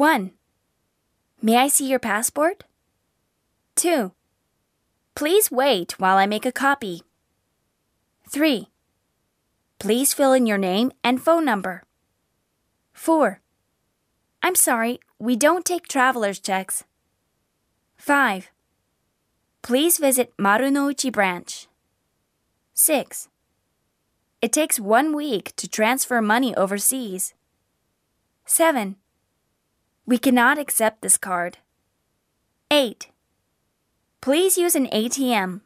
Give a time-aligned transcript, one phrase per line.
[0.00, 0.30] 1.
[1.42, 2.64] May I see your passport?
[3.76, 4.12] 2.
[5.14, 7.02] Please wait while I make a copy.
[8.30, 8.70] 3.
[9.78, 11.82] Please fill in your name and phone number.
[12.94, 13.42] 4.
[14.42, 16.84] I'm sorry, we don't take traveler's checks.
[17.98, 18.50] 5.
[19.60, 21.68] Please visit Marunouchi branch.
[22.72, 23.28] 6.
[24.40, 27.34] It takes one week to transfer money overseas.
[28.46, 28.96] 7.
[30.10, 31.58] We cannot accept this card.
[32.68, 33.10] 8.
[34.20, 35.60] Please use an ATM.